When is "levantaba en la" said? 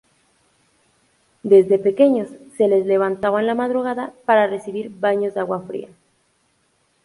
2.87-3.53